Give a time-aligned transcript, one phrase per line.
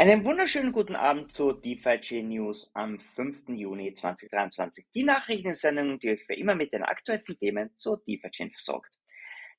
[0.00, 3.50] Einen wunderschönen guten Abend zu DeFi News am 5.
[3.50, 4.86] Juni 2023.
[4.94, 8.94] Die Nachrichtensendung, die euch wie immer mit den aktuellsten Themen zur DeFi versorgt.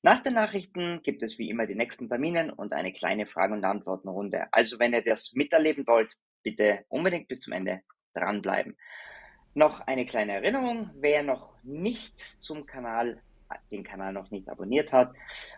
[0.02, 3.64] Nach den Nachrichten gibt es wie immer die nächsten Termine und eine kleine Fragen- und
[3.64, 4.48] Antwortenrunde.
[4.50, 8.76] Also wenn ihr das miterleben wollt, bitte unbedingt bis zum Ende dranbleiben.
[9.54, 13.22] Noch eine kleine Erinnerung, wer noch nicht zum Kanal
[13.70, 15.12] den Kanal noch nicht abonniert hat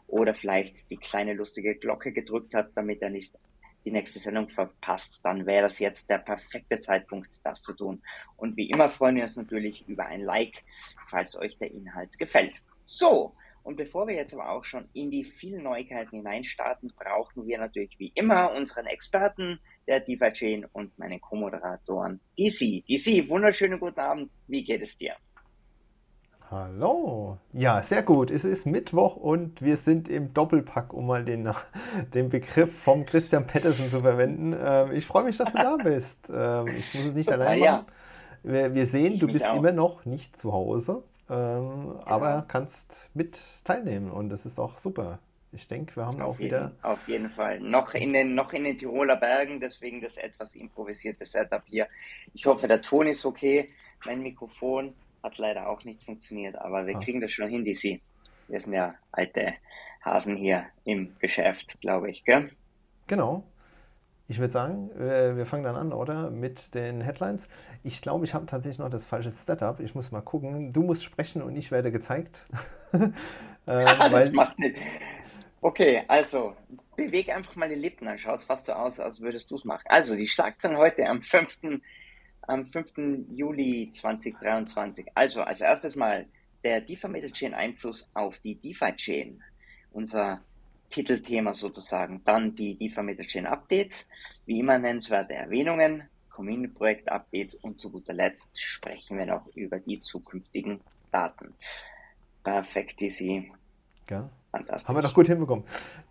[0.09, 3.39] oder vielleicht die kleine lustige Glocke gedrückt hat, damit er nicht
[3.85, 8.03] die nächste Sendung verpasst, dann wäre das jetzt der perfekte Zeitpunkt, das zu tun.
[8.37, 10.65] Und wie immer freuen wir uns natürlich über ein Like,
[11.09, 12.63] falls euch der Inhalt gefällt.
[12.87, 13.35] So,
[13.65, 17.99] und bevor wir jetzt aber auch schon in die vielen Neuigkeiten hineinstarten, brauchen wir natürlich
[17.99, 22.85] wie immer unseren Experten, der DeFi Chain und meinen Co-Moderatoren DC.
[22.87, 24.31] DC, wunderschönen guten Abend.
[24.49, 25.17] Wie geht es dir?
[26.55, 27.39] Hallo.
[27.53, 28.31] Ja, sehr gut.
[28.31, 31.53] Es ist Mittwoch und wir sind im Doppelpack, um mal den,
[32.15, 34.55] den Begriff vom Christian Pettersen zu verwenden.
[34.57, 36.17] Ähm, ich freue mich, dass du da bist.
[36.33, 37.87] Ähm, ich muss es nicht Super, allein machen.
[38.45, 38.53] Ja.
[38.53, 39.57] Wir, wir, sehen, ich du bist auch.
[39.57, 42.07] immer noch nicht zu Hause, ähm, ja.
[42.07, 45.19] aber kannst mit teilnehmen und das ist auch super.
[45.51, 46.73] Ich denke, wir haben auf auch jeden, wieder.
[46.83, 47.59] Auf jeden Fall.
[47.59, 51.89] Noch in, den, noch in den Tiroler Bergen, deswegen das etwas improvisierte Setup hier.
[52.33, 53.67] Ich hoffe, der Ton ist okay.
[54.05, 54.95] Mein Mikrofon
[55.25, 57.01] hat leider auch nicht funktioniert, aber wir ah.
[57.01, 58.01] kriegen das schon hin, DC.
[58.49, 59.55] Wir sind ja alte
[60.03, 62.51] Hasen hier im Geschäft, glaube ich, gell?
[63.07, 63.43] Genau.
[64.27, 66.31] Ich würde sagen, wir fangen dann an, oder?
[66.31, 67.47] Mit den Headlines.
[67.83, 69.81] Ich glaube, ich habe tatsächlich noch das falsche Setup.
[69.81, 70.73] Ich muss mal gucken.
[70.73, 72.47] Du musst sprechen und ich werde gezeigt.
[72.95, 73.13] ähm,
[73.67, 74.79] das macht nicht.
[75.61, 76.57] Okay, also
[76.97, 79.65] beweg einfach mal die Lippen, dann schaut es fast so aus, als würdest du es
[79.65, 79.85] machen.
[79.87, 81.63] Also die Schlagzeilen heute am 5
[82.47, 83.27] am 5.
[83.31, 85.07] Juli 2023.
[85.15, 86.27] Also als erstes mal
[86.63, 89.43] der DeFi-Chain Einfluss auf die DeFi-Chain.
[89.93, 90.41] Unser
[90.89, 92.23] Titelthema sozusagen.
[92.25, 94.09] Dann die DeFi-Chain Updates,
[94.47, 100.81] wie immer nennenswerte Erwähnungen, Community-Projekt-Updates und zu guter Letzt sprechen wir noch über die zukünftigen
[101.13, 101.55] Daten.
[102.43, 103.51] Perfekt, DC.
[104.11, 104.29] Ja.
[104.55, 104.89] Fantastisch.
[104.89, 105.65] Haben wir doch gut hinbekommen.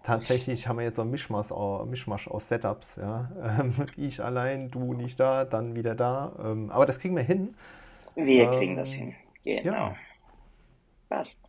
[0.03, 1.49] Tatsächlich haben wir jetzt so ein Mischmasch,
[1.85, 2.97] Mischmasch aus Setups.
[2.97, 3.31] Ja.
[3.43, 6.33] Ähm, ich allein, du nicht da, dann wieder da.
[6.39, 7.55] Ähm, aber das kriegen wir hin.
[8.15, 9.15] Wir ähm, kriegen das hin.
[9.43, 9.71] Genau.
[9.71, 9.95] Ja.
[11.07, 11.41] Passt.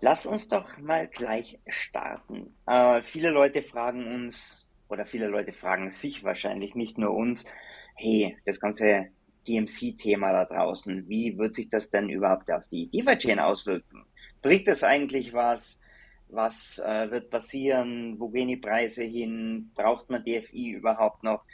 [0.00, 2.54] Lass uns doch mal gleich starten.
[2.66, 7.46] Äh, viele Leute fragen uns, oder viele Leute fragen sich wahrscheinlich, nicht nur uns,
[7.94, 9.08] hey, das ganze
[9.48, 14.04] DMC-Thema da draußen, wie wird sich das denn überhaupt auf die DeFi-Chain auswirken?
[14.42, 15.80] Bringt das eigentlich was?
[16.28, 21.44] Was äh, wird passieren, wo gehen die Preise hin, braucht man DFI überhaupt noch?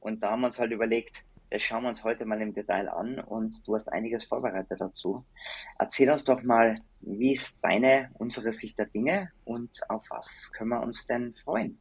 [0.00, 2.88] Und da haben wir uns halt überlegt, das schauen wir uns heute mal im Detail
[2.88, 5.24] an und du hast einiges vorbereitet dazu.
[5.78, 10.70] Erzähl uns doch mal, wie ist deine, unsere Sicht der Dinge und auf was können
[10.70, 11.78] wir uns denn freuen?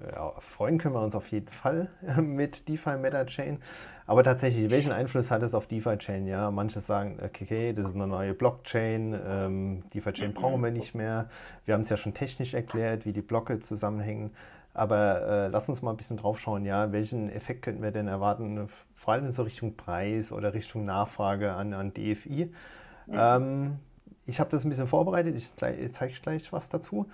[0.00, 1.88] Ja, freuen können wir uns auf jeden Fall
[2.20, 3.58] mit DeFi Meta Chain.
[4.06, 6.26] Aber tatsächlich, welchen Einfluss hat es auf DeFi Chain?
[6.26, 10.94] Ja, manche sagen, okay, das ist eine neue Blockchain, ähm, DeFi Chain brauchen wir nicht
[10.94, 11.28] mehr.
[11.66, 14.30] Wir haben es ja schon technisch erklärt, wie die Blöcke zusammenhängen.
[14.72, 18.06] Aber äh, lass uns mal ein bisschen drauf schauen, ja, welchen Effekt könnten wir denn
[18.06, 22.52] erwarten, vor allem in so Richtung Preis oder Richtung Nachfrage an, an DFI.
[23.06, 23.14] Mhm.
[23.14, 23.78] Ähm,
[24.24, 25.50] ich habe das ein bisschen vorbereitet, ich,
[25.80, 27.08] ich zeige gleich was dazu.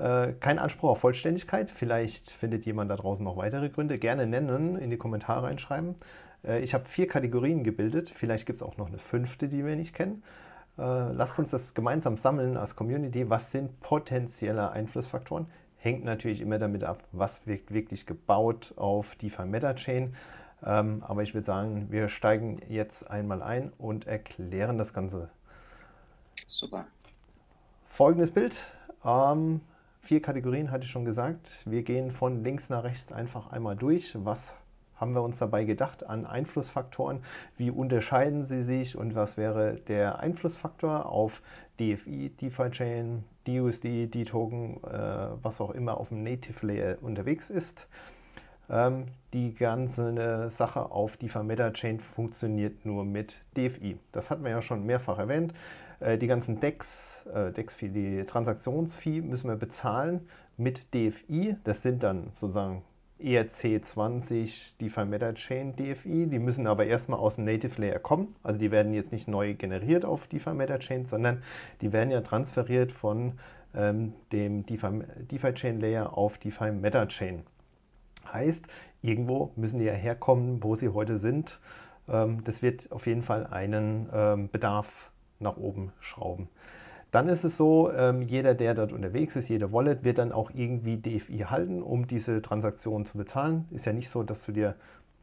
[0.00, 1.70] Äh, kein Anspruch auf Vollständigkeit.
[1.70, 3.98] Vielleicht findet jemand da draußen noch weitere Gründe.
[3.98, 5.94] Gerne nennen, in die Kommentare reinschreiben.
[6.42, 8.10] Äh, ich habe vier Kategorien gebildet.
[8.16, 10.22] Vielleicht gibt es auch noch eine fünfte, die wir nicht kennen.
[10.78, 13.28] Äh, lasst uns das gemeinsam sammeln als Community.
[13.28, 15.46] Was sind potenzielle Einflussfaktoren?
[15.76, 20.16] Hängt natürlich immer damit ab, was wird wirklich gebaut auf DeFi Meta Chain.
[20.64, 25.28] Ähm, aber ich würde sagen, wir steigen jetzt einmal ein und erklären das Ganze.
[26.46, 26.86] Super.
[27.88, 28.56] Folgendes Bild.
[29.04, 29.60] Ähm,
[30.02, 31.62] Vier Kategorien hatte ich schon gesagt.
[31.66, 34.16] Wir gehen von links nach rechts einfach einmal durch.
[34.24, 34.52] Was
[34.96, 37.22] haben wir uns dabei gedacht an Einflussfaktoren?
[37.56, 41.42] Wie unterscheiden sie sich und was wäre der Einflussfaktor auf
[41.78, 47.86] DFI, DeFi Chain, DUSD, D-Token, äh, was auch immer auf dem Native Layer unterwegs ist?
[48.68, 53.98] Ähm, die ganze Sache auf DeFi Meta Chain funktioniert nur mit DFI.
[54.12, 55.54] Das hatten wir ja schon mehrfach erwähnt.
[56.00, 61.56] Äh, die ganzen Decks, äh, für die Transaktionsfee müssen wir bezahlen mit DFI.
[61.64, 62.82] Das sind dann sozusagen
[63.22, 66.26] ERC20, DeFi Meta Chain DFI.
[66.26, 68.34] Die müssen aber erstmal aus dem Native Layer kommen.
[68.42, 71.42] Also die werden jetzt nicht neu generiert auf DeFi Meta Chain, sondern
[71.82, 73.38] die werden ja transferiert von
[73.74, 77.42] ähm, dem DeFi, DeFi Chain Layer auf DeFi Meta Chain.
[78.32, 78.64] Heißt,
[79.02, 81.60] irgendwo müssen die ja herkommen, wo sie heute sind.
[82.08, 85.09] Ähm, das wird auf jeden Fall einen ähm, Bedarf
[85.40, 86.48] nach oben schrauben.
[87.10, 90.52] Dann ist es so, ähm, jeder, der dort unterwegs ist, jede Wallet wird dann auch
[90.54, 93.66] irgendwie DFI halten, um diese Transaktion zu bezahlen.
[93.72, 94.76] Ist ja nicht so, dass du dir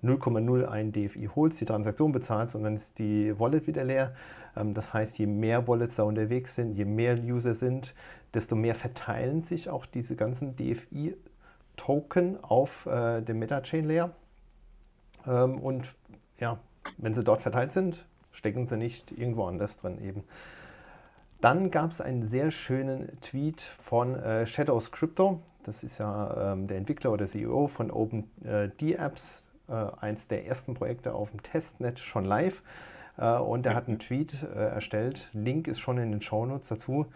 [0.04, 4.14] 0,01 DFI holst, die Transaktion bezahlst und dann ist die Wallet wieder leer.
[4.56, 7.96] Ähm, das heißt, je mehr Wallets da unterwegs sind, je mehr User sind,
[8.34, 14.12] desto mehr verteilen sich auch diese ganzen DFI-Token auf äh, dem Meta-Chain-Layer.
[15.26, 15.96] Ähm, und
[16.40, 16.60] ja,
[16.98, 18.06] wenn sie dort verteilt sind,
[18.38, 20.24] stecken sie nicht irgendwo anders drin eben.
[21.42, 25.42] Dann gab es einen sehr schönen Tweet von äh, Shadows Crypto.
[25.64, 31.14] Das ist ja ähm, der Entwickler oder CEO von OpenDApps, äh, eins der ersten Projekte
[31.14, 32.62] auf dem Testnet schon live.
[33.18, 35.30] Äh, und er hat einen Tweet äh, erstellt.
[35.34, 37.08] Link ist schon in den Shownotes dazu.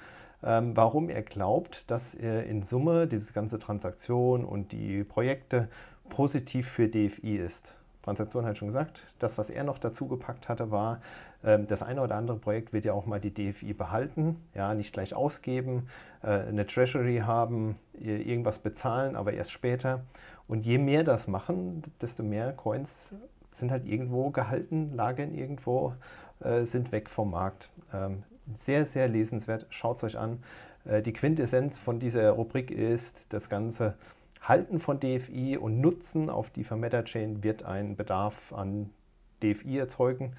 [0.44, 5.67] Ähm, warum er glaubt, dass er in Summe diese ganze Transaktion und die Projekte
[6.09, 7.75] positiv für DFI ist.
[8.03, 9.03] Transaktion hat schon gesagt.
[9.19, 11.01] Das, was er noch dazu gepackt hatte, war,
[11.44, 14.94] ähm, das eine oder andere Projekt wird ja auch mal die DFI behalten, ja, nicht
[14.94, 15.88] gleich ausgeben,
[16.24, 20.01] äh, eine Treasury haben, irgendwas bezahlen, aber erst später.
[20.48, 22.92] Und je mehr das machen, desto mehr Coins
[23.51, 25.94] sind halt irgendwo gehalten, lagern irgendwo,
[26.39, 27.69] äh, sind weg vom Markt.
[27.94, 28.24] Ähm,
[28.57, 29.65] sehr, sehr lesenswert.
[29.69, 30.44] Schaut es euch an.
[30.86, 33.94] Äh, die Quintessenz von dieser Rubrik ist, das ganze
[34.41, 38.89] Halten von DFI und Nutzen auf die Meta-Chain wird einen Bedarf an
[39.43, 40.33] DFI erzeugen,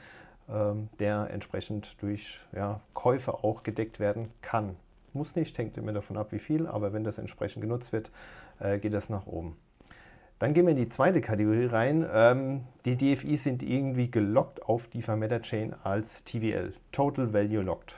[0.50, 4.76] ähm, der entsprechend durch ja, Käufe auch gedeckt werden kann.
[5.12, 8.10] Muss nicht, hängt immer davon ab, wie viel, aber wenn das entsprechend genutzt wird,
[8.58, 9.56] äh, geht das nach oben.
[10.40, 12.04] Dann gehen wir in die zweite Kategorie rein.
[12.12, 17.94] Ähm, die DFIs sind irgendwie gelockt auf die Meta Chain als TVL, Total Value Locked.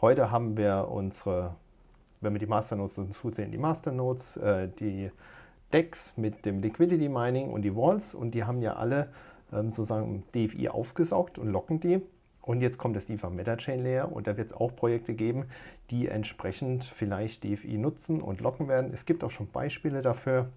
[0.00, 1.56] Heute haben wir unsere,
[2.20, 5.10] wenn wir die Masternodes zuzählen, die Masternodes, äh, die
[5.72, 9.08] Decks mit dem Liquidity Mining und die Walls und die haben ja alle
[9.52, 12.00] ähm, sozusagen DFI aufgesaugt und locken die.
[12.42, 15.44] Und jetzt kommt das DeFi Meta Chain Layer und da wird es auch Projekte geben,
[15.90, 18.90] die entsprechend vielleicht DFI nutzen und locken werden.
[18.94, 20.48] Es gibt auch schon Beispiele dafür.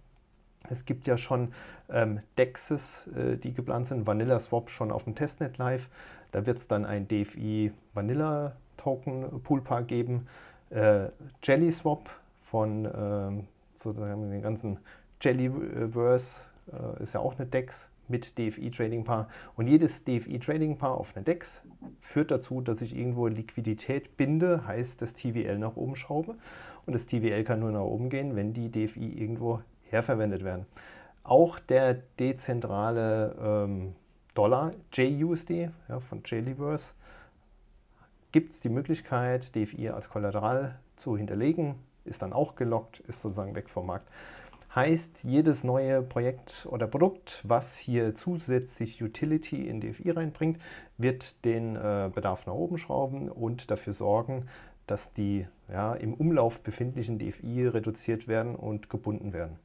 [0.70, 1.54] Es gibt ja schon
[1.90, 5.90] ähm, DEXs, äh, die geplant sind, Vanilla Swap schon auf dem Testnet Live.
[6.32, 10.28] Da wird es dann ein DFI Vanilla Token Poolpaar geben.
[10.70, 11.10] Äh,
[11.44, 12.10] Jelly Swap
[12.44, 13.44] von äh,
[13.76, 14.80] sozusagen den ganzen
[15.22, 16.42] Jellyverse
[16.72, 19.30] äh, ist ja auch eine DEX mit DFI Trading Paar.
[19.56, 21.62] Und jedes DFI Trading Paar auf einer DEX
[22.02, 26.36] führt dazu, dass ich irgendwo Liquidität binde, heißt das TVL nach oben schraube.
[26.86, 30.66] Und das TVL kann nur nach oben gehen, wenn die DFI irgendwo herverwendet werden.
[31.24, 33.94] Auch der dezentrale ähm,
[34.34, 36.94] Dollar, JUSD ja, von Jellyverse,
[38.32, 41.76] gibt es die Möglichkeit, DFI als Kollateral zu hinterlegen,
[42.06, 44.08] ist dann auch gelockt, ist sozusagen weg vom Markt.
[44.74, 50.62] Heißt, jedes neue Projekt oder Produkt, was hier zusätzlich Utility in DFI reinbringt,
[50.98, 54.48] wird den äh, Bedarf nach oben schrauben und dafür sorgen,
[54.88, 59.60] dass die ja, im Umlauf befindlichen DFI reduziert werden und gebunden werden.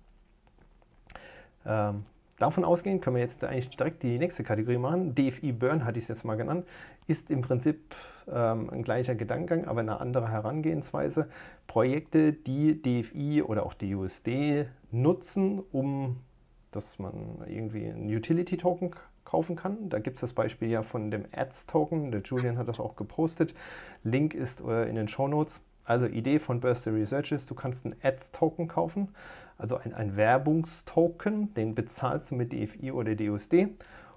[1.64, 2.04] Ähm,
[2.38, 5.14] davon ausgehend können wir jetzt eigentlich direkt die nächste Kategorie machen.
[5.14, 6.66] DFI Burn hatte ich es jetzt mal genannt,
[7.06, 7.94] ist im Prinzip
[8.32, 11.28] ähm, ein gleicher Gedankengang, aber eine andere Herangehensweise.
[11.66, 16.16] Projekte, die DFI oder auch DUSD nutzen, um
[16.76, 19.88] dass man irgendwie einen Utility-Token kaufen kann.
[19.88, 22.12] Da gibt es das Beispiel ja von dem Ads-Token.
[22.12, 23.54] Der Julian hat das auch gepostet.
[24.04, 25.60] Link ist äh, in den Show Notes.
[25.84, 29.14] Also Idee von Bursty Research ist, du kannst einen Ads-Token kaufen,
[29.56, 33.68] also ein, ein Werbungstoken, den bezahlst du mit DFI oder DUSD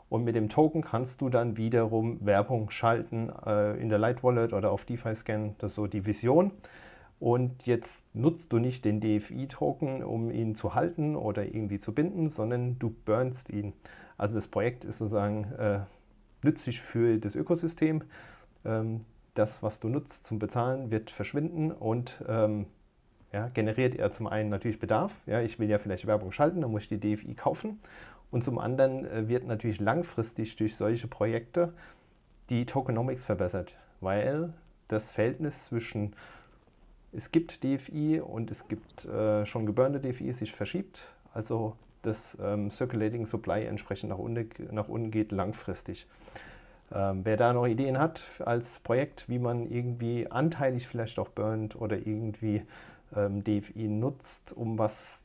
[0.10, 4.54] und mit dem Token kannst du dann wiederum Werbung schalten äh, in der Light Wallet
[4.54, 6.52] oder auf DeFi Scan, das ist so die Vision.
[7.20, 12.30] Und jetzt nutzt du nicht den DFI-Token, um ihn zu halten oder irgendwie zu binden,
[12.30, 13.74] sondern du burnst ihn.
[14.18, 15.80] Also das Projekt ist sozusagen äh,
[16.44, 18.04] nützlich für das Ökosystem.
[18.66, 22.66] Ähm, das, was du nutzt zum Bezahlen, wird verschwinden und ähm,
[23.32, 25.14] ja, generiert er zum einen natürlich Bedarf.
[25.26, 27.80] Ja, ich will ja vielleicht Werbung schalten, dann muss ich die DFI kaufen.
[28.32, 31.74] Und zum anderen äh, wird natürlich langfristig durch solche Projekte
[32.50, 34.54] die Tokenomics verbessert, weil
[34.88, 36.16] das Verhältnis zwischen
[37.12, 41.12] es gibt DFI und es gibt äh, schon geburnte DFI sich verschiebt.
[41.34, 46.06] Also das ähm, Circulating Supply entsprechend nach unten, nach unten geht langfristig.
[46.92, 51.80] Ähm, wer da noch Ideen hat als Projekt, wie man irgendwie anteilig vielleicht auch burnt
[51.80, 52.64] oder irgendwie
[53.16, 55.22] ähm, DFI nutzt, um was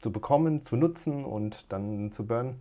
[0.00, 2.60] zu bekommen, zu nutzen und dann zu burnen,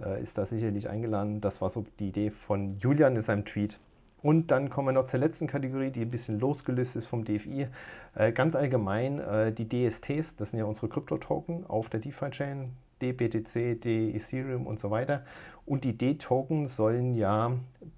[0.00, 1.40] äh, ist da sicherlich eingeladen.
[1.40, 3.78] Das war so die Idee von Julian in seinem Tweet.
[4.22, 7.68] Und dann kommen wir noch zur letzten Kategorie, die ein bisschen losgelöst ist vom DFI.
[8.14, 12.70] Äh, ganz allgemein äh, die DSTs, das sind ja unsere Krypto-Token auf der DeFi-Chain,
[13.02, 15.24] DBTC, D Ethereum und so weiter.
[15.66, 17.52] Und die D-Token sollen ja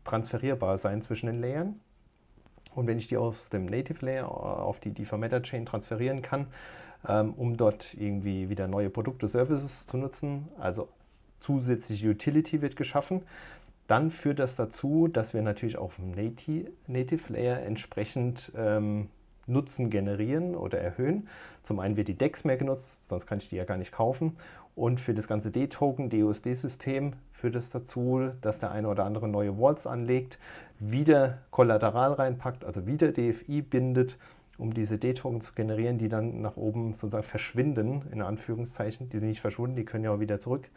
[0.04, 1.80] transferierbar sein zwischen den Layern.
[2.74, 6.48] Und wenn ich die aus dem Native Layer auf die DeFi Meta Chain transferieren kann,
[7.08, 10.88] ähm, um dort irgendwie wieder neue Produkte, Services zu nutzen, also
[11.40, 13.22] zusätzliche Utility wird geschaffen,
[13.86, 19.08] dann führt das dazu, dass wir natürlich auf dem Native, Native Layer entsprechend ähm,
[19.46, 21.28] Nutzen generieren oder erhöhen.
[21.62, 24.36] Zum einen wird die DEX mehr genutzt, sonst kann ich die ja gar nicht kaufen.
[24.74, 29.56] Und für das ganze D-Token, DUSD-System führt es dazu, dass der eine oder andere neue
[29.56, 30.38] Vaults anlegt,
[30.78, 34.18] wieder Kollateral reinpackt, also wieder DFI bindet,
[34.58, 39.08] um diese D-Token zu generieren, die dann nach oben sozusagen verschwinden, in Anführungszeichen.
[39.10, 40.68] Die sind nicht verschwunden, die können ja auch wieder zurück.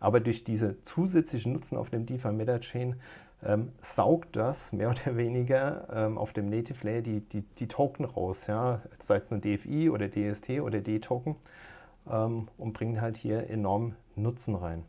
[0.00, 2.96] Aber durch diese zusätzlichen Nutzen auf dem DeFi Meta-Chain
[3.44, 8.04] ähm, saugt das mehr oder weniger ähm, auf dem Native Layer die, die, die Token
[8.04, 11.36] raus, ja, sei es nun DFI oder DST oder D-Token
[12.10, 14.82] ähm, und bringt halt hier enorm Nutzen rein.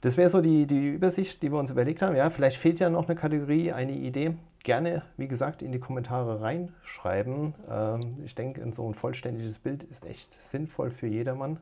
[0.00, 2.16] Das wäre so die, die Übersicht, die wir uns überlegt haben.
[2.16, 4.34] Ja, vielleicht fehlt ja noch eine Kategorie, eine Idee.
[4.62, 7.54] Gerne, wie gesagt, in die Kommentare reinschreiben.
[7.70, 11.58] Ähm, ich denke, so ein vollständiges Bild ist echt sinnvoll für jedermann,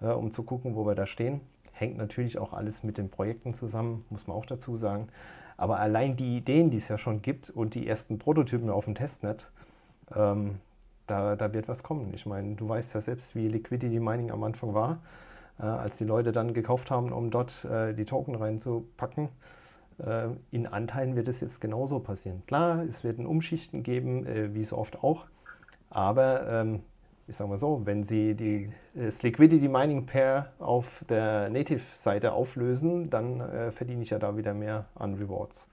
[0.00, 1.40] äh, um zu gucken, wo wir da stehen.
[1.72, 5.08] Hängt natürlich auch alles mit den Projekten zusammen, muss man auch dazu sagen.
[5.56, 8.94] Aber allein die Ideen, die es ja schon gibt und die ersten Prototypen auf dem
[8.94, 9.50] Testnet,
[10.14, 10.60] ähm,
[11.08, 12.12] da, da wird was kommen.
[12.14, 15.00] Ich meine, du weißt ja selbst, wie Liquidity Mining am Anfang war,
[15.58, 19.28] äh, als die Leute dann gekauft haben, um dort äh, die Token reinzupacken.
[20.04, 22.42] Äh, in Anteilen wird es jetzt genauso passieren.
[22.46, 25.26] Klar, es wird ein Umschichten geben, äh, wie so oft auch,
[25.90, 26.80] aber ähm,
[27.28, 33.10] ich sage mal so, wenn Sie die, das Liquidity Mining Pair auf der Native-Seite auflösen,
[33.10, 35.66] dann äh, verdiene ich ja da wieder mehr an Rewards.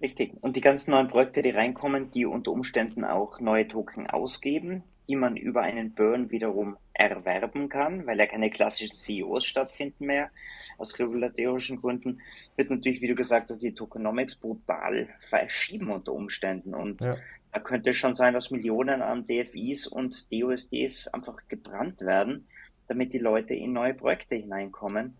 [0.00, 0.32] Richtig.
[0.40, 5.16] Und die ganzen neuen Projekte, die reinkommen, die unter Umständen auch neue Token ausgeben, die
[5.16, 10.30] man über einen Burn wiederum erwerben kann, weil ja keine klassischen CEOs stattfinden mehr,
[10.78, 12.20] aus regulatorischen Gründen,
[12.56, 16.74] wird natürlich, wie du gesagt hast, die Tokenomics brutal verschieben unter Umständen.
[16.74, 17.16] Und ja.
[17.52, 22.46] Da könnte es schon sein, dass Millionen an DFIs und DUSDs einfach gebrannt werden,
[22.86, 25.16] damit die Leute in neue Projekte hineinkommen.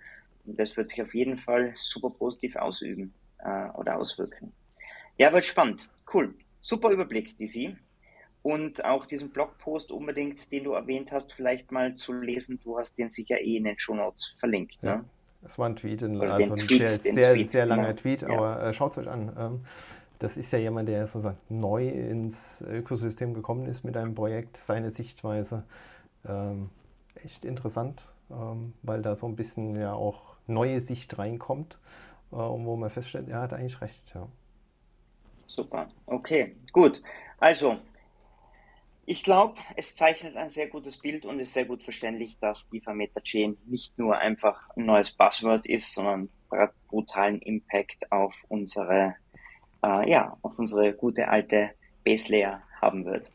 [0.46, 4.52] Und das wird sich auf jeden Fall super positiv ausüben äh, oder auswirken.
[5.18, 5.88] Ja, wird spannend.
[6.12, 6.34] Cool.
[6.60, 7.76] Super Überblick, DC.
[8.42, 12.58] Und auch diesen Blogpost unbedingt, den du erwähnt hast, vielleicht mal zu lesen.
[12.64, 14.78] Du hast den sicher eh in den Show Notes verlinkt.
[14.82, 14.96] Ja.
[14.96, 15.04] Ne?
[15.42, 18.00] Das war ein Tweet, ein, also ein Tweet, sehr, sehr, Tweet, sehr, langer genau.
[18.00, 19.32] Tweet, aber äh, schaut es euch an.
[19.38, 19.60] Ähm,
[20.18, 24.90] das ist ja jemand, der sozusagen neu ins Ökosystem gekommen ist mit einem Projekt, seine
[24.90, 25.64] Sichtweise.
[26.28, 26.68] Ähm,
[27.24, 31.78] echt interessant, ähm, weil da so ein bisschen ja auch neue Sicht reinkommt,
[32.32, 34.02] äh, wo man feststellt, er hat eigentlich recht.
[34.14, 34.28] Ja.
[35.46, 37.02] Super, okay, gut.
[37.38, 37.78] Also,
[39.06, 42.80] ich glaube, es zeichnet ein sehr gutes Bild und ist sehr gut verständlich, dass die
[42.80, 46.28] Vermeter Chain nicht nur einfach ein neues Buzzword ist, sondern
[46.88, 49.14] brutalen Impact auf unsere
[49.82, 51.70] äh, ja, auf unsere gute alte
[52.04, 53.30] Base Layer haben wird.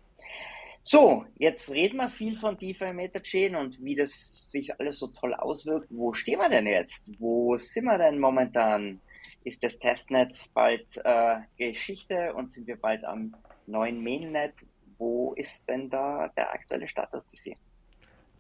[0.83, 5.33] So, jetzt reden wir viel von DeFi Metachain und wie das sich alles so toll
[5.33, 5.91] auswirkt.
[5.95, 7.09] Wo stehen wir denn jetzt?
[7.19, 9.01] Wo sind wir denn momentan?
[9.43, 14.53] Ist das Testnet bald äh, Geschichte und sind wir bald am neuen Mainnet?
[14.97, 17.57] Wo ist denn da der aktuelle Status DC?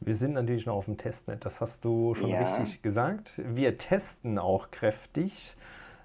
[0.01, 2.55] Wir sind natürlich noch auf dem Testnet, das hast du schon ja.
[2.55, 3.31] richtig gesagt.
[3.37, 5.55] Wir testen auch kräftig.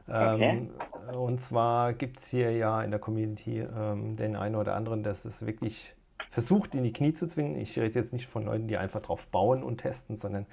[0.07, 0.69] Okay.
[1.11, 5.02] Ähm, und zwar gibt es hier ja in der Community ähm, den einen oder anderen,
[5.02, 5.95] der es wirklich
[6.30, 7.57] versucht, in die Knie zu zwingen.
[7.57, 10.47] Ich rede jetzt nicht von Leuten, die einfach drauf bauen und testen, sondern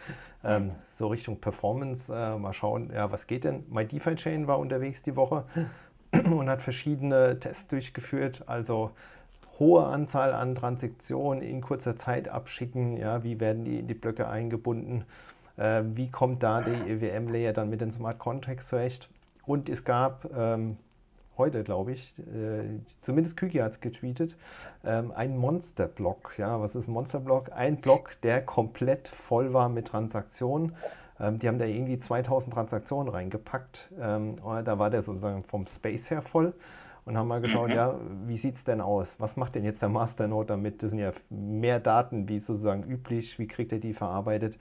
[0.44, 2.14] ähm, so Richtung Performance.
[2.14, 3.64] Äh, mal schauen, ja, was geht denn?
[3.70, 5.46] My DeFi Chain war unterwegs die Woche
[6.12, 8.44] und hat verschiedene Tests durchgeführt.
[8.48, 8.92] Also
[9.60, 12.98] hohe Anzahl an Transaktionen in kurzer Zeit abschicken.
[12.98, 15.06] Ja, wie werden die in die Blöcke eingebunden?
[15.58, 19.10] Äh, wie kommt da der EWM-Layer dann mit den Smart Contracts zurecht?
[19.46, 20.78] Und es gab ähm,
[21.38, 24.36] heute, glaube ich, äh, zumindest Küki hat es getweetet,
[24.84, 26.34] ähm, ein Monster-Block.
[26.38, 27.52] Ja, was ist ein Monster-Block?
[27.54, 30.76] Ein Block, der komplett voll war mit Transaktionen.
[31.20, 33.90] Ähm, die haben da irgendwie 2000 Transaktionen reingepackt.
[34.00, 34.36] Ähm,
[34.66, 36.54] da war der sozusagen vom Space her voll
[37.08, 37.76] und haben mal geschaut, mhm.
[37.76, 37.96] ja,
[38.26, 39.16] wie sieht es denn aus?
[39.18, 40.84] Was macht denn jetzt der Masternode damit?
[40.84, 43.40] Das sind ja mehr Daten wie sozusagen üblich.
[43.40, 44.58] Wie kriegt er die verarbeitet?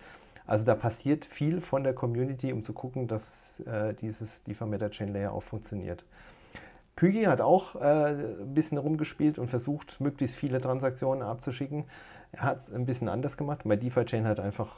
[0.47, 4.88] Also da passiert viel von der Community, um zu gucken, dass äh, dieses DeFi Meta
[4.91, 6.05] Chain Layer auch funktioniert.
[6.95, 11.85] Kügi hat auch äh, ein bisschen rumgespielt und versucht, möglichst viele Transaktionen abzuschicken.
[12.31, 13.62] Er hat es ein bisschen anders gemacht.
[13.65, 14.76] Bei DeFi Chain hat einfach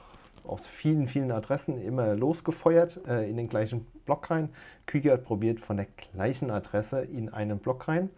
[0.49, 4.51] aus vielen, vielen Adressen immer losgefeuert äh, in den gleichen Block rein.
[4.87, 8.11] Kügi hat probiert, von der gleichen Adresse in einen Block rein.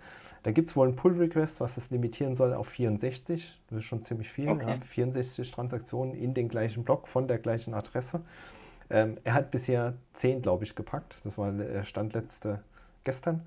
[0.43, 3.61] Da gibt es wohl ein Pull-Request, was das limitieren soll auf 64.
[3.69, 4.49] Das ist schon ziemlich viel.
[4.49, 4.69] Okay.
[4.69, 8.23] Ja, 64 Transaktionen in den gleichen Block von der gleichen Adresse.
[8.89, 11.19] Ähm, er hat bisher 10, glaube ich, gepackt.
[11.25, 12.61] Das war der Stand letzte
[13.05, 13.43] gestern.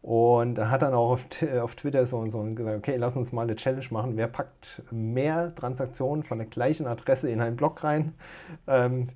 [0.00, 1.24] Und hat dann auch auf,
[1.60, 4.16] auf Twitter so, so gesagt, okay, lass uns mal eine Challenge machen.
[4.16, 8.14] Wer packt mehr Transaktionen von der gleichen Adresse in einen Block rein?
[8.66, 9.08] Ähm,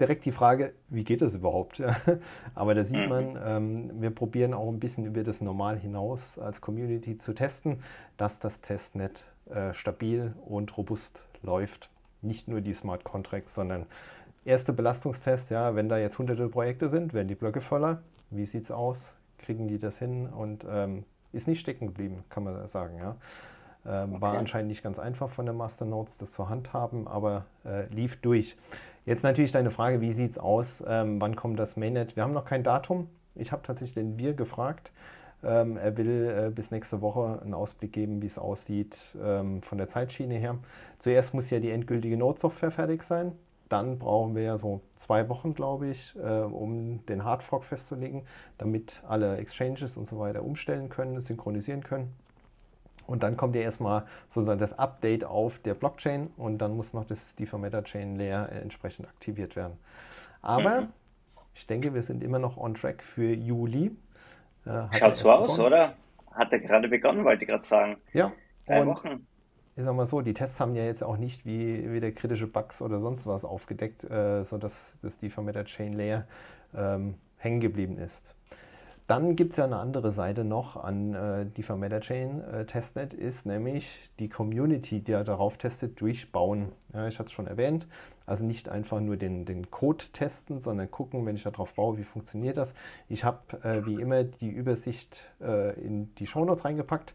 [0.00, 1.82] direkt die Frage, wie geht das überhaupt?
[2.54, 3.38] Aber da sieht man, mhm.
[3.44, 7.82] ähm, wir probieren auch ein bisschen über das Normal hinaus als Community zu testen,
[8.16, 11.90] dass das Testnet äh, stabil und robust läuft.
[12.22, 13.86] Nicht nur die Smart Contracts, sondern
[14.44, 18.02] erste Belastungstest, ja, wenn da jetzt hunderte Projekte sind, werden die Blöcke voller.
[18.30, 19.14] Wie sieht es aus?
[19.38, 22.98] Kriegen die das hin und ähm, ist nicht stecken geblieben, kann man sagen.
[22.98, 23.16] Ja.
[23.86, 24.22] Ähm, okay.
[24.22, 28.16] War anscheinend nicht ganz einfach von der Masternodes, das zur Hand haben, aber äh, lief
[28.20, 28.56] durch.
[29.04, 30.82] Jetzt natürlich deine Frage, wie sieht es aus?
[30.86, 32.16] Ähm, wann kommt das Mainnet?
[32.16, 33.08] Wir haben noch kein Datum.
[33.34, 34.92] Ich habe tatsächlich den Wir gefragt.
[35.42, 39.76] Ähm, er will äh, bis nächste Woche einen Ausblick geben, wie es aussieht ähm, von
[39.76, 40.56] der Zeitschiene her.
[40.98, 43.32] Zuerst muss ja die endgültige Node-Software fertig sein
[43.68, 48.22] dann brauchen wir ja so zwei Wochen, glaube ich, äh, um den Hardfork festzulegen,
[48.58, 52.14] damit alle Exchanges und so weiter umstellen können, synchronisieren können.
[53.06, 57.04] Und dann kommt ja erstmal sozusagen das Update auf der Blockchain und dann muss noch
[57.04, 59.78] das DeFi Chain Layer entsprechend aktiviert werden.
[60.40, 60.88] Aber mhm.
[61.54, 63.96] ich denke, wir sind immer noch on track für Juli.
[64.64, 65.94] Äh, Schaut so aus, oder?
[66.32, 67.98] Hat er gerade begonnen, wollte ich gerade sagen.
[68.12, 68.32] Ja.
[68.66, 69.26] Drei Wochen
[69.76, 72.80] ich sag mal so, die Tests haben ja jetzt auch nicht wie wieder kritische Bugs
[72.80, 76.26] oder sonst was aufgedeckt, äh, sodass das die Vermitter Chain Layer
[76.74, 78.34] ähm, hängen geblieben ist.
[79.06, 83.12] Dann gibt es ja eine andere Seite noch an äh, die Vermitter Chain äh, Testnet,
[83.12, 86.72] ist nämlich die Community, die ja darauf testet, durchbauen.
[86.94, 87.86] Ja, ich hatte es schon erwähnt,
[88.24, 92.04] also nicht einfach nur den, den Code testen, sondern gucken, wenn ich darauf baue, wie
[92.04, 92.72] funktioniert das.
[93.10, 97.12] Ich habe äh, wie immer die Übersicht äh, in die Shownotes reingepackt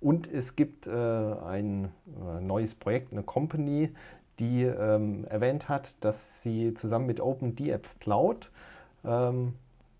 [0.00, 3.90] und es gibt äh, ein äh, neues Projekt, eine Company,
[4.38, 8.50] die ähm, erwähnt hat, dass sie zusammen mit OpenDApps Cloud
[9.04, 9.54] ähm,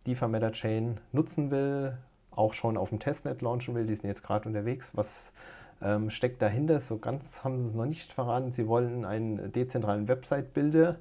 [0.07, 1.97] die Meta Chain nutzen will,
[2.31, 3.87] auch schon auf dem Testnet launchen will.
[3.87, 4.93] Die sind jetzt gerade unterwegs.
[4.95, 5.33] Was
[5.83, 6.81] ähm, steckt dahinter?
[6.81, 8.53] So ganz haben sie es noch nicht verraten.
[8.53, 10.97] Sie wollen einen dezentralen Website-Builder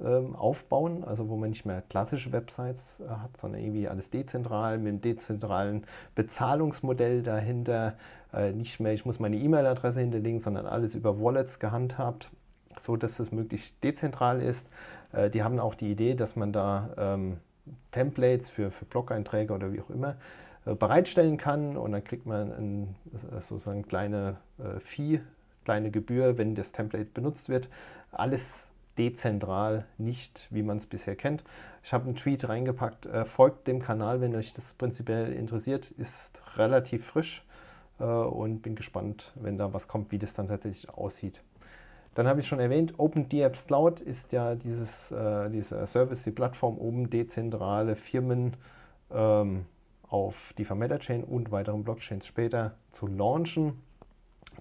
[0.00, 4.78] ähm, aufbauen, also wo man nicht mehr klassische Websites äh, hat, sondern irgendwie alles dezentral
[4.78, 7.94] mit einem dezentralen Bezahlungsmodell dahinter.
[8.34, 12.30] Äh, nicht mehr, ich muss meine E-Mail-Adresse hinterlegen, sondern alles über Wallets gehandhabt,
[12.78, 14.66] so dass es möglichst dezentral ist.
[15.12, 17.38] Äh, die haben auch die Idee, dass man da ähm,
[17.92, 20.16] Templates für, für Blog-Einträge oder wie auch immer
[20.66, 22.96] äh, bereitstellen kann und dann kriegt man ein,
[23.40, 25.20] sozusagen kleine äh, Fee,
[25.64, 27.68] kleine Gebühr, wenn das Template benutzt wird.
[28.10, 28.68] Alles
[28.98, 31.42] dezentral, nicht wie man es bisher kennt.
[31.82, 36.40] Ich habe einen Tweet reingepackt, äh, folgt dem Kanal, wenn euch das prinzipiell interessiert, ist
[36.56, 37.53] relativ frisch äh,
[38.02, 41.42] und bin gespannt, wenn da was kommt, wie das dann tatsächlich aussieht.
[42.14, 46.78] Dann habe ich schon erwähnt, OpenDApps Cloud ist ja dieses, äh, diese Service, die Plattform,
[46.78, 48.56] um dezentrale Firmen
[49.12, 49.66] ähm,
[50.08, 53.80] auf die Meta Chain und weiteren Blockchains später zu launchen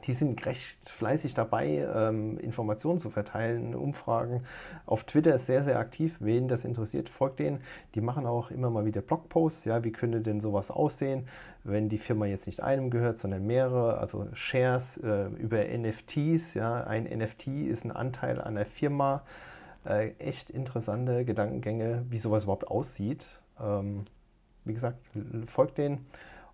[0.05, 4.43] die sind recht fleißig dabei, ähm, Informationen zu verteilen, Umfragen.
[4.85, 6.15] Auf Twitter ist sehr, sehr aktiv.
[6.19, 7.61] Wen das interessiert, folgt denen.
[7.95, 9.65] Die machen auch immer mal wieder Blogposts.
[9.65, 11.27] Ja, wie könnte denn sowas aussehen,
[11.63, 16.53] wenn die Firma jetzt nicht einem gehört, sondern mehrere, also Shares äh, über NFTs.
[16.53, 19.23] Ja, ein NFT ist ein Anteil an der Firma.
[19.85, 23.25] Äh, echt interessante Gedankengänge, wie sowas überhaupt aussieht.
[23.61, 24.05] Ähm,
[24.65, 24.97] wie gesagt,
[25.47, 26.05] folgt denen.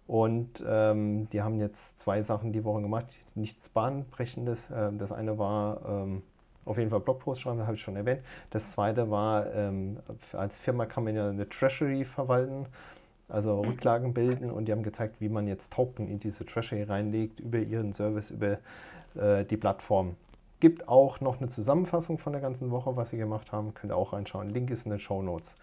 [0.10, 4.68] Und ähm, die haben jetzt zwei Sachen die Woche gemacht, nichts Bahnbrechendes.
[4.76, 6.24] Ähm, das eine war ähm,
[6.66, 8.22] auf jeden Fall Blogpost schreiben, habe ich schon erwähnt.
[8.50, 10.00] Das zweite war, ähm,
[10.34, 12.66] als Firma kann man ja eine Treasury verwalten,
[13.28, 13.62] also.
[13.62, 14.50] Rücklagen bilden.
[14.50, 18.32] Und die haben gezeigt, wie man jetzt Token in diese Treasury reinlegt über ihren Service,
[18.32, 18.58] über
[19.14, 20.16] äh, die Plattform.
[20.60, 23.76] Gibt auch noch eine Zusammenfassung von der ganzen Woche, was sie gemacht haben.
[23.76, 24.50] Könnt ihr auch reinschauen.
[24.50, 25.54] Link ist in den Show Notes.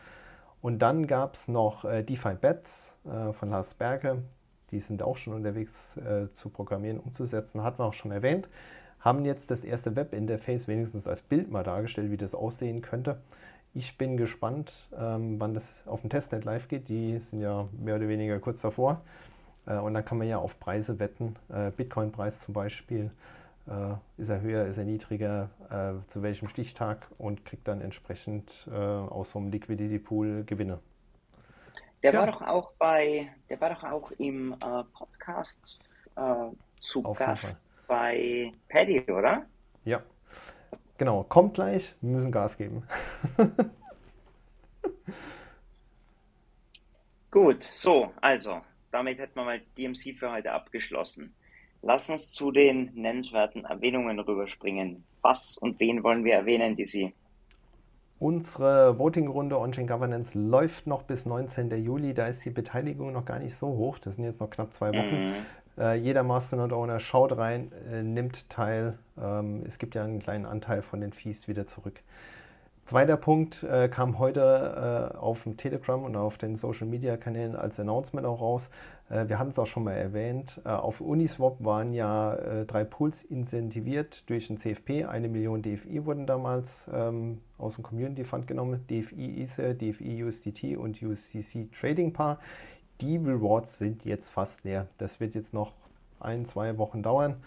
[0.62, 4.22] Und dann gab es noch äh, DeFi Bets äh, von Lars Berge
[4.70, 8.48] die sind auch schon unterwegs äh, zu programmieren, umzusetzen, hatten wir auch schon erwähnt.
[9.00, 13.18] Haben jetzt das erste Webinterface wenigstens als Bild mal dargestellt, wie das aussehen könnte.
[13.74, 16.88] Ich bin gespannt, ähm, wann das auf dem Testnet live geht.
[16.88, 19.02] Die sind ja mehr oder weniger kurz davor.
[19.66, 21.36] Äh, und dann kann man ja auf Preise wetten.
[21.48, 23.10] Äh, Bitcoin-Preis zum Beispiel.
[23.68, 28.68] Äh, ist er höher, ist er niedriger, äh, zu welchem Stichtag und kriegt dann entsprechend
[28.70, 30.78] äh, aus so einem Liquidity Pool Gewinne.
[32.02, 32.20] Der ja.
[32.20, 35.80] war doch auch bei, der war doch auch im äh, Podcast
[36.14, 39.46] äh, zu Auf Gast bei Paddy, oder?
[39.84, 40.02] Ja.
[40.98, 42.84] Genau, kommt gleich, wir müssen Gas geben.
[47.30, 51.34] Gut, so, also, damit hätten wir mal DMC für heute abgeschlossen.
[51.82, 55.04] Lass uns zu den nennenswerten Erwähnungen rüberspringen.
[55.22, 57.12] Was und wen wollen wir erwähnen, Dizzy?
[58.18, 61.70] Unsere Voting-Runde On-Chain Governance läuft noch bis 19.
[61.84, 62.14] Juli.
[62.14, 63.98] Da ist die Beteiligung noch gar nicht so hoch.
[63.98, 65.28] Das sind jetzt noch knapp zwei Wochen.
[65.28, 65.34] Mhm.
[65.78, 68.98] Äh, jeder Masternode-Owner schaut rein, äh, nimmt teil.
[69.20, 72.00] Ähm, es gibt ja einen kleinen Anteil von den Fees wieder zurück.
[72.86, 77.56] Zweiter Punkt äh, kam heute äh, auf dem Telegram und auf den Social Media Kanälen
[77.56, 78.70] als Announcement auch raus.
[79.08, 80.60] Äh, wir hatten es auch schon mal erwähnt.
[80.64, 85.04] Äh, auf Uniswap waren ja äh, drei Pools incentiviert durch den CFP.
[85.04, 88.86] Eine Million DFI wurden damals ähm, aus dem Community Fund genommen.
[88.88, 92.38] DFI Ether, DFI USDT und USDC Trading Paar.
[93.00, 94.86] Die Rewards sind jetzt fast leer.
[94.98, 95.72] Das wird jetzt noch
[96.20, 97.42] ein, zwei Wochen dauern.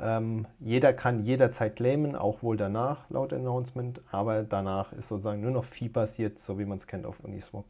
[0.00, 5.52] Ähm, jeder kann jederzeit claimen, auch wohl danach, laut Announcement, aber danach ist sozusagen nur
[5.52, 7.64] noch Fee-basiert, so wie man es kennt auf Uniswap.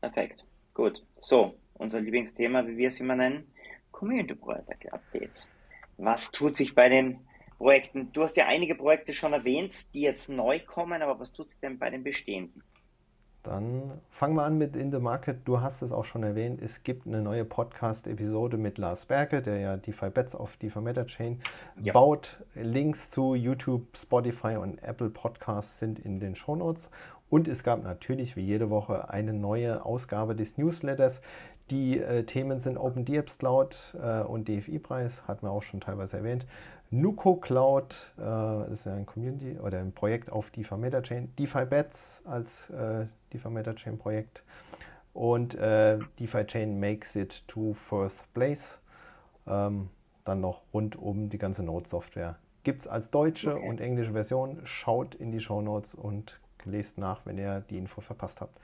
[0.00, 1.04] Perfekt, gut.
[1.18, 3.46] So, unser Lieblingsthema, wie wir es immer nennen,
[3.90, 5.50] Community Project Updates.
[5.98, 7.18] Was tut sich bei den
[7.58, 8.10] Projekten?
[8.12, 11.60] Du hast ja einige Projekte schon erwähnt, die jetzt neu kommen, aber was tut sich
[11.60, 12.62] denn bei den bestehenden?
[13.42, 15.38] Dann fangen wir an mit In the Market.
[15.46, 19.58] Du hast es auch schon erwähnt, es gibt eine neue Podcast-Episode mit Lars Berke, der
[19.58, 21.40] ja DeFi Bets auf DeFi Meta Chain
[21.80, 21.94] ja.
[21.94, 22.38] baut.
[22.54, 26.90] Links zu YouTube, Spotify und Apple Podcasts sind in den Shownotes.
[27.30, 31.22] Und es gab natürlich wie jede Woche eine neue Ausgabe des Newsletters.
[31.70, 36.44] Die äh, Themen sind OpenDApps Cloud äh, und DFI-Preis, hatten wir auch schon teilweise erwähnt.
[36.90, 41.32] Nuco Cloud äh, ist ein Community oder ein Projekt auf DeFi Metachain.
[41.38, 44.42] DeFi Bets als äh, DeFi Metachain Projekt.
[45.12, 48.80] Und äh, DeFi Chain makes it to first place.
[49.46, 49.88] Ähm,
[50.24, 52.36] dann noch rund um die ganze Node-Software.
[52.62, 53.68] Gibt es als deutsche okay.
[53.68, 54.60] und englische Version.
[54.64, 58.58] Schaut in die Show Notes und lest nach, wenn ihr die Info verpasst habt.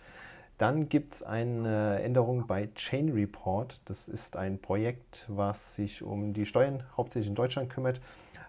[0.59, 3.81] Dann gibt es eine Änderung bei Chain Report.
[3.85, 8.01] Das ist ein Projekt, was sich um die Steuern hauptsächlich in Deutschland kümmert.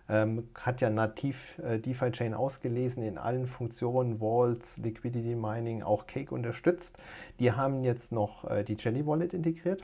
[0.09, 6.07] Ähm, hat ja nativ äh, DeFi Chain ausgelesen in allen Funktionen, Vaults, Liquidity Mining, auch
[6.07, 6.97] Cake unterstützt.
[7.39, 9.83] Die haben jetzt noch äh, die Jelly Wallet integriert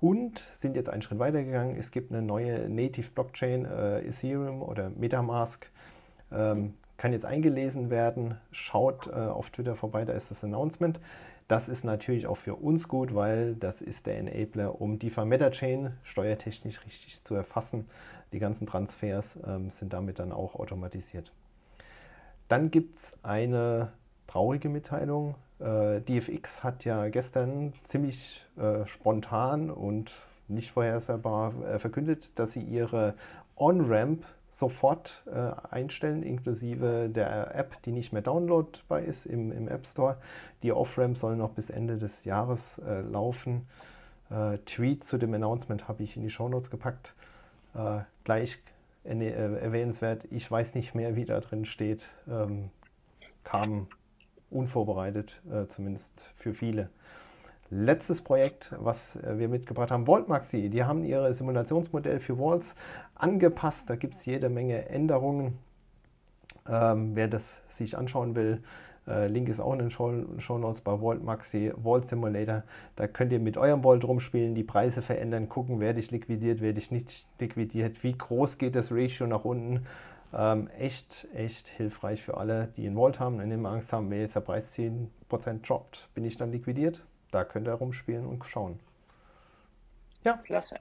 [0.00, 1.76] und sind jetzt einen Schritt weiter gegangen.
[1.78, 5.70] Es gibt eine neue Native Blockchain, äh, Ethereum oder Metamask.
[6.32, 8.36] Ähm, kann jetzt eingelesen werden.
[8.52, 11.00] Schaut äh, auf Twitter vorbei, da ist das Announcement.
[11.48, 15.92] Das ist natürlich auch für uns gut, weil das ist der Enabler, um DeFi Metachain
[16.04, 17.86] steuertechnisch richtig zu erfassen.
[18.32, 21.32] Die ganzen Transfers ähm, sind damit dann auch automatisiert.
[22.48, 23.92] Dann gibt es eine
[24.26, 25.34] traurige Mitteilung.
[25.58, 30.10] Äh, DFX hat ja gestern ziemlich äh, spontan und
[30.48, 33.14] nicht vorhersehbar äh, verkündet, dass sie ihre
[33.56, 39.86] On-Ramp sofort äh, einstellen, inklusive der App, die nicht mehr downloadbar ist im, im App
[39.86, 40.16] Store.
[40.62, 43.66] Die Off-Ramp soll noch bis Ende des Jahres äh, laufen.
[44.30, 47.14] Äh, Tweet zu dem Announcement habe ich in die Shownotes gepackt.
[47.74, 48.58] Äh, gleich
[49.04, 52.08] äh, erwähnenswert, ich weiß nicht mehr, wie da drin steht.
[52.28, 52.70] Ähm,
[53.44, 53.86] kam
[54.50, 56.90] unvorbereitet, äh, zumindest für viele
[57.70, 60.68] letztes Projekt, was äh, wir mitgebracht haben, Voltmaxi.
[60.68, 62.74] Die haben ihr Simulationsmodell für Walls
[63.14, 63.88] angepasst.
[63.88, 65.58] Da gibt es jede Menge Änderungen.
[66.68, 68.62] Ähm, wer das sich anschauen will,
[69.06, 72.62] Link ist auch in den Show, Show Notes bei Voltmaxi, Vault Simulator.
[72.96, 76.78] Da könnt ihr mit eurem Vault rumspielen, die Preise verändern, gucken, werde ich liquidiert, werde
[76.78, 79.86] ich nicht liquidiert, wie groß geht das Ratio nach unten.
[80.32, 84.20] Ähm, echt, echt hilfreich für alle, die einen Vault haben und immer Angst haben, wenn
[84.20, 85.08] jetzt der Preis 10%
[85.66, 87.02] droppt, bin ich dann liquidiert?
[87.30, 88.80] da könnt ihr rumspielen und schauen.
[90.24, 90.36] Ja.
[90.44, 90.78] Klasse.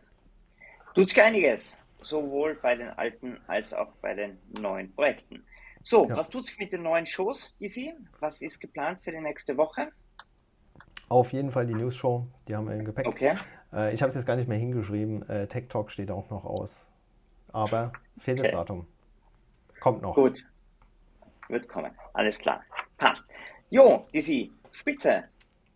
[0.95, 5.43] Tut sich einiges, sowohl bei den alten als auch bei den neuen Projekten.
[5.83, 6.15] So, ja.
[6.15, 7.93] was tut sich mit den neuen Shows, die Sie?
[8.19, 9.91] Was ist geplant für die nächste Woche?
[11.07, 13.07] Auf jeden Fall die News Show, die haben wir im Gepäck.
[13.07, 13.35] Okay.
[13.73, 15.27] Äh, ich habe es jetzt gar nicht mehr hingeschrieben.
[15.27, 16.87] Äh, Tech Talk steht auch noch aus.
[17.51, 18.51] Aber fehlt okay.
[18.51, 18.85] das Datum.
[19.79, 20.13] Kommt noch.
[20.13, 20.45] Gut.
[21.47, 21.91] Wird kommen.
[22.13, 22.63] Alles klar.
[22.97, 23.29] Passt.
[23.71, 25.23] Jo, DC, Spitze.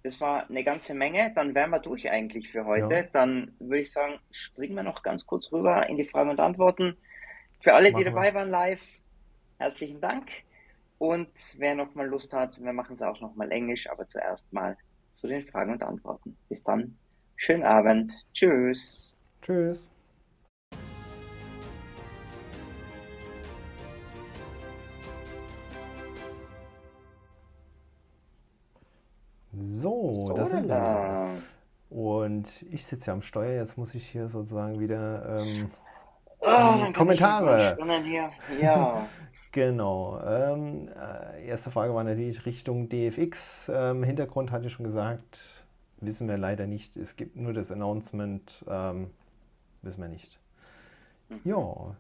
[0.04, 1.32] Das war eine ganze Menge.
[1.34, 2.96] Dann wären wir durch eigentlich für heute.
[2.96, 3.04] Ja.
[3.04, 6.98] Dann würde ich sagen, springen wir noch ganz kurz rüber in die Fragen und Antworten.
[7.62, 8.42] Für alle, die dabei wir.
[8.42, 8.86] waren live,
[9.64, 10.28] herzlichen Dank.
[10.98, 14.52] Und wer noch mal Lust hat, wir machen es auch noch mal Englisch, aber zuerst
[14.52, 14.76] mal
[15.12, 16.36] zu den Fragen und Antworten.
[16.50, 16.98] Bis dann.
[17.38, 18.12] Schönen Abend.
[18.34, 19.18] Tschüss.
[19.42, 19.90] Tschüss.
[29.54, 31.42] So, so das sind wir.
[31.90, 35.72] Und ich sitze ja am Steuer, jetzt muss ich hier sozusagen wieder ähm,
[36.42, 37.78] oh, Kommentare.
[38.60, 39.08] Ja.
[39.54, 40.20] genau.
[40.26, 43.72] Ähm, äh, erste Frage war natürlich Richtung DFX.
[43.74, 45.66] Ähm, Hintergrund hatte ich schon gesagt,
[46.02, 46.98] wissen wir leider nicht.
[46.98, 49.12] Es gibt nur das Announcement, ähm,
[49.82, 50.38] wissen wir nicht.
[51.30, 51.40] Mhm.
[51.46, 51.96] Ja.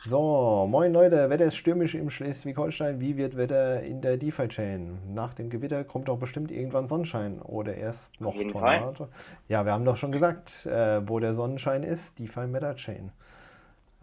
[0.00, 3.00] So, moin Leute, Wetter ist stürmisch im Schleswig-Holstein.
[3.00, 5.12] Wie wird Wetter in der DeFi-Chain?
[5.12, 8.52] Nach dem Gewitter kommt doch bestimmt irgendwann Sonnenschein oder erst noch Fall.
[8.52, 9.08] Tornado.
[9.48, 13.10] Ja, wir haben doch schon gesagt, äh, wo der Sonnenschein ist, DeFi Meta Chain.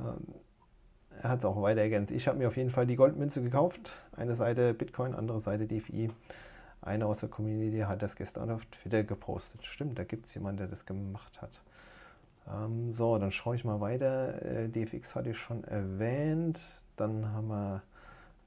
[0.01, 0.36] Ähm,
[1.21, 2.12] er hat es auch weiter ergänzt.
[2.12, 3.93] Ich habe mir auf jeden Fall die Goldmünze gekauft.
[4.15, 6.10] Eine Seite Bitcoin, andere Seite DeFi.
[6.82, 9.65] Einer aus der Community hat das gestern auf Twitter gepostet.
[9.65, 11.62] Stimmt, da gibt es jemanden, der das gemacht hat.
[12.47, 14.41] Ähm, so, dann schaue ich mal weiter.
[14.43, 16.60] Äh, DFX hatte ich schon erwähnt.
[16.95, 17.82] Dann haben wir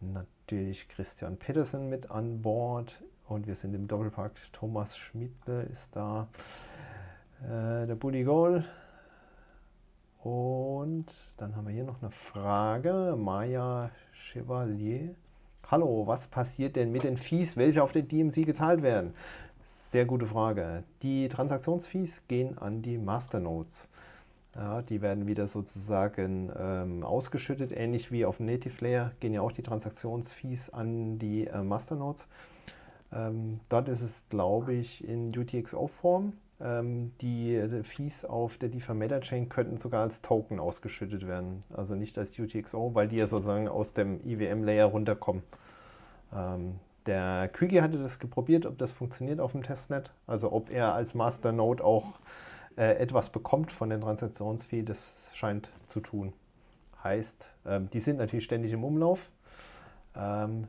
[0.01, 3.03] natürlich Christian Petersen mit an Bord.
[3.27, 4.33] Und wir sind im Doppelpack.
[4.53, 6.29] Thomas Schmidle ist da.
[7.43, 8.65] Äh, der Bully Goal.
[10.29, 11.07] Und
[11.39, 13.17] dann haben wir hier noch eine Frage.
[13.17, 15.15] Maya Chevalier.
[15.71, 19.15] Hallo, was passiert denn mit den Fees, welche auf der DMC gezahlt werden?
[19.91, 20.85] Sehr gute Frage.
[21.01, 23.89] Die Transaktionsfees gehen an die Masternodes.
[24.55, 29.53] Ja, die werden wieder sozusagen ähm, ausgeschüttet, ähnlich wie auf Native Layer gehen ja auch
[29.53, 32.29] die Transaktionsfees an die äh, Masternodes.
[33.15, 36.35] Ähm, dort ist es, glaube ich, in UTXO-Form.
[36.61, 41.63] Ähm, die, die Fees auf der DeFi Meta Chain könnten sogar als Token ausgeschüttet werden.
[41.75, 45.43] Also nicht als UTXO, weil die ja sozusagen aus dem IWM-Layer runterkommen.
[46.35, 50.11] Ähm, der Kügi hatte das geprobiert, ob das funktioniert auf dem Testnet.
[50.27, 52.19] Also ob er als Masternode auch
[52.77, 56.33] äh, etwas bekommt von den Transaktionsfee, das scheint zu tun.
[57.05, 59.21] Heißt, ähm, die sind natürlich ständig im Umlauf,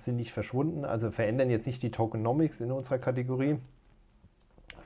[0.04, 3.58] sind nicht verschwunden, also verändern jetzt nicht die Tokenomics in unserer Kategorie,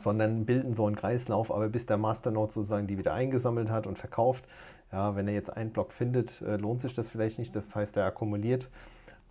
[0.04, 3.98] sondern bilden so einen Kreislauf, aber bis der Masternode sozusagen die wieder eingesammelt hat und
[3.98, 4.44] verkauft,
[4.92, 7.98] ja, wenn er jetzt einen Block findet, äh, lohnt sich das vielleicht nicht, das heißt,
[7.98, 8.70] er akkumuliert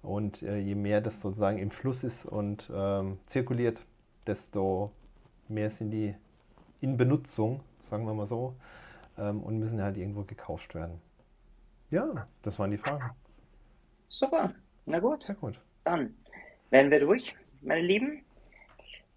[0.03, 3.85] und äh, je mehr das sozusagen im Fluss ist und ähm, zirkuliert,
[4.27, 4.91] desto
[5.49, 6.15] mehr sind die
[6.81, 8.55] in Benutzung, sagen wir mal so,
[9.19, 11.01] ähm, und müssen halt irgendwo gekauft werden.
[11.91, 13.11] Ja, das waren die Fragen.
[14.09, 14.53] Super.
[14.87, 15.61] Na gut, Sehr gut.
[15.85, 16.15] dann
[16.71, 18.25] werden wir durch, meine Lieben.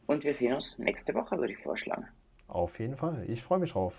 [0.07, 2.07] Und wir sehen uns nächste Woche, würde ich vorschlagen.
[2.47, 3.25] Auf jeden Fall.
[3.27, 3.93] Ich freue mich drauf.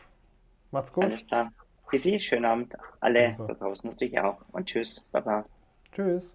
[0.70, 1.04] Macht's gut.
[1.04, 1.52] Alles klar.
[1.90, 2.74] Bis schönen Abend.
[3.00, 4.38] Alle Also, da draußen natürlich auch.
[4.52, 5.04] Und tschüss.
[5.12, 5.44] Baba.
[5.92, 6.34] tschüss.